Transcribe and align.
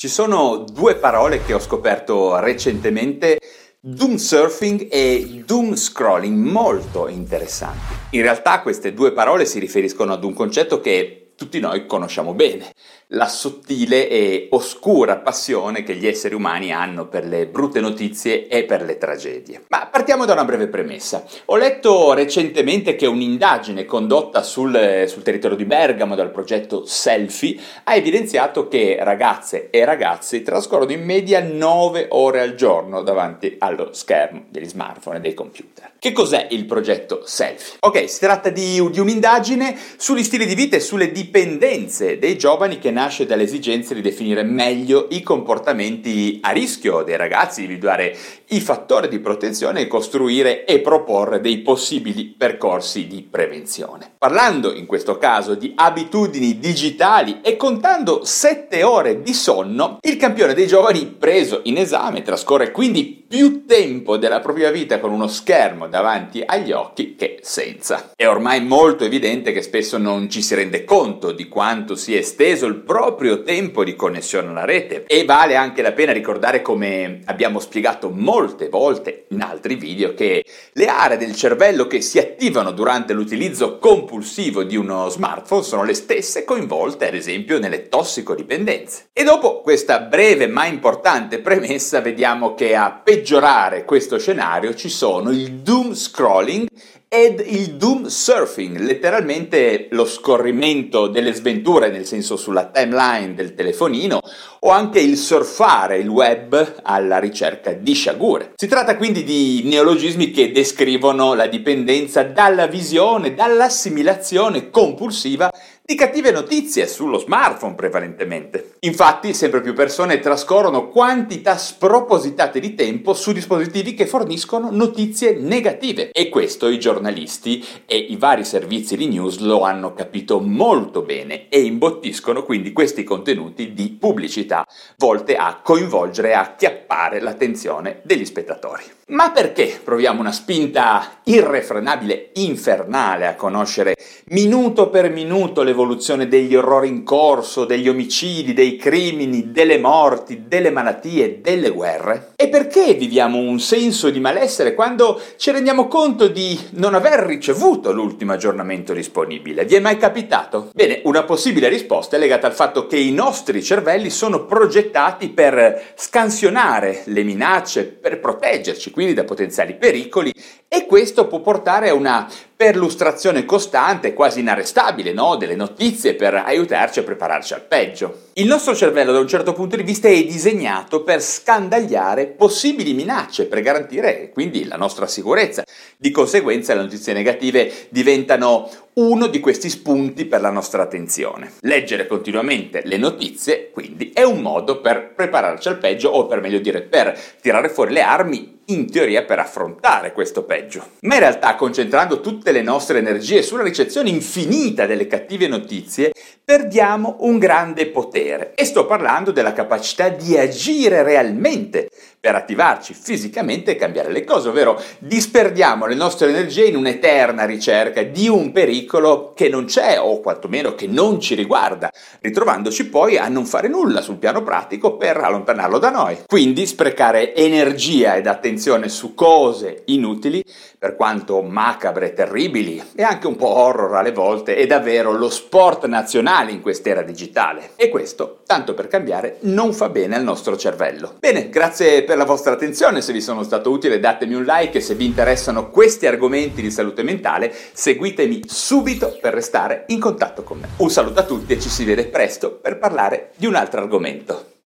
Ci 0.00 0.06
sono 0.06 0.58
due 0.58 0.94
parole 0.94 1.42
che 1.42 1.54
ho 1.54 1.58
scoperto 1.58 2.38
recentemente, 2.38 3.40
doom 3.80 4.14
surfing 4.14 4.86
e 4.88 5.42
doom 5.44 5.74
scrolling, 5.74 6.36
molto 6.36 7.08
interessanti. 7.08 7.94
In 8.10 8.22
realtà 8.22 8.62
queste 8.62 8.94
due 8.94 9.10
parole 9.10 9.44
si 9.44 9.58
riferiscono 9.58 10.12
ad 10.12 10.22
un 10.22 10.34
concetto 10.34 10.80
che 10.80 11.27
tutti 11.38 11.60
noi 11.60 11.86
conosciamo 11.86 12.34
bene, 12.34 12.72
la 13.12 13.28
sottile 13.28 14.08
e 14.08 14.48
oscura 14.50 15.18
passione 15.18 15.84
che 15.84 15.94
gli 15.94 16.08
esseri 16.08 16.34
umani 16.34 16.72
hanno 16.72 17.06
per 17.06 17.24
le 17.24 17.46
brutte 17.46 17.78
notizie 17.78 18.48
e 18.48 18.64
per 18.64 18.82
le 18.82 18.98
tragedie. 18.98 19.62
Ma 19.68 19.86
partiamo 19.86 20.24
da 20.24 20.32
una 20.32 20.44
breve 20.44 20.66
premessa. 20.66 21.24
Ho 21.46 21.56
letto 21.56 22.12
recentemente 22.12 22.96
che 22.96 23.06
un'indagine 23.06 23.84
condotta 23.84 24.42
sul, 24.42 25.04
sul 25.06 25.22
territorio 25.22 25.56
di 25.56 25.64
Bergamo 25.64 26.16
dal 26.16 26.32
progetto 26.32 26.84
Selfie 26.84 27.56
ha 27.84 27.94
evidenziato 27.94 28.66
che 28.66 28.98
ragazze 29.00 29.70
e 29.70 29.84
ragazzi 29.84 30.42
trascorrono 30.42 30.90
in 30.90 31.04
media 31.04 31.40
9 31.40 32.08
ore 32.10 32.40
al 32.40 32.56
giorno 32.56 33.02
davanti 33.02 33.54
allo 33.60 33.92
schermo 33.92 34.46
degli 34.48 34.66
smartphone 34.66 35.18
e 35.18 35.20
dei 35.20 35.34
computer. 35.34 35.92
Che 36.00 36.10
cos'è 36.10 36.48
il 36.50 36.64
progetto 36.64 37.22
Selfie? 37.24 37.76
Ok, 37.78 38.10
si 38.10 38.18
tratta 38.18 38.50
di, 38.50 38.84
di 38.90 38.98
un'indagine 38.98 39.76
sugli 39.96 40.24
stili 40.24 40.44
di 40.44 40.56
vita 40.56 40.74
e 40.74 40.80
sulle 40.80 41.06
dipendenze 41.06 41.26
dei 41.30 42.36
giovani 42.38 42.78
che 42.78 42.90
nasce 42.90 43.26
dall'esigenza 43.26 43.94
di 43.94 44.00
definire 44.00 44.42
meglio 44.42 45.06
i 45.10 45.22
comportamenti 45.22 46.38
a 46.42 46.50
rischio 46.50 47.02
dei 47.02 47.16
ragazzi, 47.16 47.62
individuare 47.62 48.16
i 48.48 48.60
fattori 48.60 49.08
di 49.08 49.18
protezione 49.18 49.80
e 49.80 49.86
costruire 49.86 50.64
e 50.64 50.80
proporre 50.80 51.40
dei 51.40 51.58
possibili 51.58 52.26
percorsi 52.26 53.06
di 53.06 53.26
prevenzione. 53.28 54.12
Parlando 54.18 54.74
in 54.74 54.86
questo 54.86 55.18
caso 55.18 55.54
di 55.54 55.72
abitudini 55.74 56.58
digitali 56.58 57.40
e 57.42 57.56
contando 57.56 58.24
7 58.24 58.82
ore 58.82 59.22
di 59.22 59.34
sonno, 59.34 59.98
il 60.02 60.16
campione 60.16 60.54
dei 60.54 60.66
giovani 60.66 61.06
preso 61.06 61.60
in 61.64 61.76
esame 61.76 62.22
trascorre 62.22 62.70
quindi 62.70 63.24
più 63.28 63.66
tempo 63.66 64.16
della 64.16 64.40
propria 64.40 64.70
vita 64.70 64.98
con 64.98 65.12
uno 65.12 65.28
schermo 65.28 65.86
davanti 65.86 66.42
agli 66.44 66.72
occhi 66.72 67.14
che 67.14 67.40
senza. 67.42 68.12
È 68.16 68.26
ormai 68.26 68.64
molto 68.64 69.04
evidente 69.04 69.52
che 69.52 69.60
spesso 69.60 69.98
non 69.98 70.30
ci 70.30 70.40
si 70.40 70.54
rende 70.54 70.84
conto 70.84 71.17
di 71.18 71.48
quanto 71.48 71.96
sia 71.96 72.18
esteso 72.18 72.66
il 72.66 72.76
proprio 72.76 73.42
tempo 73.42 73.84
di 73.84 73.96
connessione 73.96 74.48
alla 74.48 74.64
rete 74.64 75.04
e 75.06 75.24
vale 75.24 75.56
anche 75.56 75.82
la 75.82 75.92
pena 75.92 76.12
ricordare 76.12 76.62
come 76.62 77.20
abbiamo 77.24 77.58
spiegato 77.58 78.10
molte 78.10 78.68
volte 78.68 79.26
in 79.30 79.42
altri 79.42 79.74
video 79.74 80.14
che 80.14 80.44
le 80.72 80.86
aree 80.86 81.18
del 81.18 81.34
cervello 81.34 81.86
che 81.86 82.00
si 82.00 82.18
attivano 82.18 82.70
durante 82.70 83.12
l'utilizzo 83.12 83.78
compulsivo 83.78 84.62
di 84.62 84.76
uno 84.76 85.08
smartphone 85.08 85.62
sono 85.62 85.84
le 85.84 85.94
stesse 85.94 86.44
coinvolte 86.44 87.08
ad 87.08 87.14
esempio 87.14 87.58
nelle 87.58 87.88
tossicodipendenze. 87.88 89.08
E 89.12 89.24
dopo 89.24 89.60
questa 89.60 89.98
breve 90.00 90.46
ma 90.46 90.66
importante 90.66 91.40
premessa 91.40 92.00
vediamo 92.00 92.54
che 92.54 92.76
a 92.76 92.92
peggiorare 92.92 93.84
questo 93.84 94.18
scenario 94.18 94.74
ci 94.74 94.88
sono 94.88 95.30
il 95.30 95.50
doom 95.88 95.94
scrolling 95.94 96.68
ed 97.10 97.42
il 97.46 97.76
doom 97.76 98.06
surfing, 98.06 98.78
letteralmente 98.80 99.88
lo 99.92 100.04
scorrimento 100.04 101.06
delle 101.06 101.32
sventure, 101.32 101.88
nel 101.88 102.04
senso 102.04 102.36
sulla 102.36 102.66
timeline 102.66 103.32
del 103.32 103.54
telefonino, 103.54 104.20
o 104.60 104.68
anche 104.68 105.00
il 105.00 105.16
surfare 105.16 105.96
il 105.96 106.08
web 106.08 106.80
alla 106.82 107.18
ricerca 107.18 107.72
di 107.72 107.94
sciagure. 107.94 108.52
Si 108.56 108.66
tratta 108.66 108.98
quindi 108.98 109.24
di 109.24 109.62
neologismi 109.64 110.30
che 110.30 110.52
descrivono 110.52 111.32
la 111.32 111.46
dipendenza 111.46 112.24
dalla 112.24 112.66
visione, 112.66 113.34
dall'assimilazione 113.34 114.68
compulsiva 114.68 115.50
di 115.90 115.94
cattive 115.94 116.30
notizie 116.32 116.86
sullo 116.86 117.16
smartphone 117.16 117.74
prevalentemente. 117.74 118.74
Infatti, 118.80 119.32
sempre 119.32 119.62
più 119.62 119.72
persone 119.72 120.18
trascorrono 120.18 120.90
quantità 120.90 121.56
spropositate 121.56 122.60
di 122.60 122.74
tempo 122.74 123.14
su 123.14 123.32
dispositivi 123.32 123.94
che 123.94 124.04
forniscono 124.04 124.68
notizie 124.70 125.38
negative 125.38 126.10
e 126.10 126.28
questo 126.28 126.68
i 126.68 126.78
giornalisti 126.78 127.64
e 127.86 127.96
i 127.96 128.16
vari 128.16 128.44
servizi 128.44 128.98
di 128.98 129.08
news 129.08 129.38
lo 129.38 129.62
hanno 129.62 129.94
capito 129.94 130.40
molto 130.40 131.00
bene 131.00 131.48
e 131.48 131.62
imbottiscono 131.62 132.42
quindi 132.42 132.72
questi 132.72 133.02
contenuti 133.02 133.72
di 133.72 133.88
pubblicità 133.98 134.66
volte 134.98 135.36
a 135.36 135.58
coinvolgere 135.62 136.28
e 136.28 136.34
acchiappare 136.34 137.18
l'attenzione 137.18 138.02
degli 138.02 138.26
spettatori. 138.26 138.82
Ma 139.08 139.30
perché 139.30 139.80
proviamo 139.82 140.20
una 140.20 140.32
spinta 140.32 141.20
irrefrenabile, 141.24 142.32
infernale 142.34 143.26
a 143.26 143.36
conoscere 143.36 143.96
minuto 144.26 144.90
per 144.90 145.10
minuto 145.10 145.62
l'evoluzione 145.78 146.26
degli 146.26 146.56
orrori 146.56 146.88
in 146.88 147.04
corso, 147.04 147.64
degli 147.64 147.88
omicidi, 147.88 148.52
dei 148.52 148.76
crimini, 148.76 149.52
delle 149.52 149.78
morti, 149.78 150.46
delle 150.48 150.70
malattie, 150.70 151.40
delle 151.40 151.70
guerre? 151.70 152.32
E 152.34 152.48
perché 152.48 152.94
viviamo 152.94 153.38
un 153.38 153.60
senso 153.60 154.10
di 154.10 154.18
malessere 154.18 154.74
quando 154.74 155.20
ci 155.36 155.52
rendiamo 155.52 155.86
conto 155.86 156.26
di 156.26 156.58
non 156.70 156.94
aver 156.94 157.20
ricevuto 157.20 157.92
l'ultimo 157.92 158.32
aggiornamento 158.32 158.92
disponibile? 158.92 159.64
Vi 159.66 159.76
è 159.76 159.80
mai 159.80 159.98
capitato? 159.98 160.70
Bene, 160.74 161.00
una 161.04 161.22
possibile 161.22 161.68
risposta 161.68 162.16
è 162.16 162.18
legata 162.18 162.48
al 162.48 162.54
fatto 162.54 162.88
che 162.88 162.96
i 162.96 163.12
nostri 163.12 163.62
cervelli 163.62 164.10
sono 164.10 164.46
progettati 164.46 165.28
per 165.28 165.92
scansionare 165.94 167.02
le 167.04 167.22
minacce, 167.22 167.84
per 167.84 168.18
proteggerci 168.18 168.90
quindi 168.90 169.14
da 169.14 169.22
potenziali 169.22 169.76
pericoli 169.76 170.32
e 170.66 170.86
questo 170.86 171.28
può 171.28 171.40
portare 171.40 171.88
a 171.88 171.94
una 171.94 172.28
perlustrazione 172.58 173.44
costante, 173.44 174.12
quasi 174.12 174.40
inarrestabile, 174.40 175.12
no? 175.12 175.36
delle 175.36 175.54
notizie 175.68 176.14
per 176.14 176.34
aiutarci 176.34 176.98
a 176.98 177.02
prepararci 177.02 177.54
al 177.54 177.64
peggio. 177.64 178.26
Il 178.34 178.46
nostro 178.46 178.74
cervello 178.74 179.12
da 179.12 179.18
un 179.18 179.28
certo 179.28 179.52
punto 179.52 179.76
di 179.76 179.82
vista 179.82 180.08
è 180.08 180.24
disegnato 180.24 181.02
per 181.02 181.22
scandagliare 181.22 182.26
possibili 182.26 182.94
minacce, 182.94 183.46
per 183.46 183.60
garantire 183.60 184.30
quindi 184.32 184.64
la 184.64 184.76
nostra 184.76 185.06
sicurezza. 185.06 185.64
Di 185.96 186.10
conseguenza 186.10 186.74
le 186.74 186.82
notizie 186.82 187.12
negative 187.12 187.88
diventano 187.90 188.70
uno 188.98 189.28
di 189.28 189.38
questi 189.38 189.70
spunti 189.70 190.24
per 190.24 190.40
la 190.40 190.50
nostra 190.50 190.82
attenzione. 190.82 191.52
Leggere 191.60 192.08
continuamente 192.08 192.82
le 192.84 192.96
notizie, 192.96 193.70
quindi, 193.70 194.10
è 194.12 194.24
un 194.24 194.40
modo 194.40 194.80
per 194.80 195.12
prepararci 195.14 195.68
al 195.68 195.78
peggio 195.78 196.08
o 196.08 196.26
per 196.26 196.40
meglio 196.40 196.58
dire 196.58 196.82
per 196.82 197.16
tirare 197.40 197.68
fuori 197.68 197.92
le 197.92 198.02
armi 198.02 198.56
in 198.66 198.90
teoria 198.90 199.22
per 199.22 199.38
affrontare 199.38 200.12
questo 200.12 200.42
peggio. 200.42 200.84
Ma 201.02 201.14
in 201.14 201.20
realtà 201.20 201.54
concentrando 201.54 202.20
tutte 202.20 202.50
le 202.50 202.60
nostre 202.60 202.98
energie 202.98 203.42
sulla 203.42 203.62
ricezione 203.62 204.10
infinita 204.10 204.84
delle 204.84 205.06
cattive 205.06 205.46
notizie, 205.46 206.10
perdiamo 206.44 207.18
un 207.20 207.38
grande 207.38 207.86
potere. 207.86 208.52
E 208.54 208.64
sto 208.64 208.84
parlando 208.84 209.30
della 209.30 209.52
capacità 209.52 210.08
di 210.08 210.36
agire 210.36 211.04
realmente 211.04 211.88
per 212.20 212.34
attivarci 212.34 212.94
fisicamente 212.94 213.72
e 213.72 213.76
cambiare 213.76 214.10
le 214.10 214.24
cose, 214.24 214.48
ovvero 214.48 214.80
disperdiamo 214.98 215.86
le 215.86 215.94
nostre 215.94 216.28
energie 216.28 216.64
in 216.64 216.76
un'eterna 216.76 217.44
ricerca 217.44 218.02
di 218.02 218.28
un 218.28 218.50
pericolo 218.52 219.32
che 219.34 219.48
non 219.48 219.66
c'è 219.66 220.00
o 220.00 220.20
quantomeno 220.20 220.74
che 220.74 220.86
non 220.86 221.20
ci 221.20 221.34
riguarda, 221.34 221.90
ritrovandoci 222.20 222.88
poi 222.88 223.16
a 223.16 223.28
non 223.28 223.44
fare 223.46 223.68
nulla 223.68 224.00
sul 224.00 224.16
piano 224.16 224.42
pratico 224.42 224.96
per 224.96 225.16
allontanarlo 225.18 225.78
da 225.78 225.90
noi. 225.90 226.18
Quindi 226.26 226.66
sprecare 226.66 227.34
energia 227.34 228.16
ed 228.16 228.26
attenzione 228.26 228.88
su 228.88 229.14
cose 229.14 229.82
inutili 229.86 230.42
per 230.78 230.94
quanto 230.94 231.42
macabre, 231.42 232.14
terribili 232.14 232.82
e 232.94 233.02
anche 233.02 233.26
un 233.26 233.36
po' 233.36 233.48
horror 233.48 233.96
alle 233.96 234.12
volte, 234.12 234.54
è 234.54 234.66
davvero 234.66 235.10
lo 235.12 235.28
sport 235.28 235.86
nazionale 235.86 236.52
in 236.52 236.60
quest'era 236.60 237.02
digitale. 237.02 237.70
E 237.74 237.88
questo, 237.88 238.42
tanto 238.46 238.74
per 238.74 238.86
cambiare, 238.86 239.38
non 239.40 239.72
fa 239.72 239.88
bene 239.88 240.14
al 240.14 240.22
nostro 240.22 240.56
cervello. 240.56 241.16
Bene, 241.18 241.48
grazie 241.48 242.04
per 242.04 242.16
la 242.16 242.24
vostra 242.24 242.52
attenzione, 242.52 243.02
se 243.02 243.12
vi 243.12 243.20
sono 243.20 243.42
stato 243.42 243.70
utile 243.70 243.98
datemi 243.98 244.34
un 244.34 244.44
like 244.44 244.78
e 244.78 244.80
se 244.80 244.94
vi 244.94 245.04
interessano 245.04 245.70
questi 245.70 246.06
argomenti 246.06 246.62
di 246.62 246.70
salute 246.70 247.02
mentale 247.02 247.52
seguitemi 247.72 248.42
subito 248.46 249.18
per 249.20 249.34
restare 249.34 249.84
in 249.88 249.98
contatto 249.98 250.44
con 250.44 250.60
me. 250.60 250.68
Un 250.76 250.90
saluto 250.90 251.20
a 251.20 251.24
tutti 251.24 251.52
e 251.52 251.60
ci 251.60 251.68
si 251.68 251.84
vede 251.84 252.06
presto 252.06 252.52
per 252.52 252.78
parlare 252.78 253.30
di 253.36 253.46
un 253.46 253.56
altro 253.56 253.80
argomento. 253.80 254.57